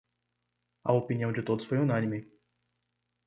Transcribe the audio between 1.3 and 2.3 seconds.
de todos foi unânime.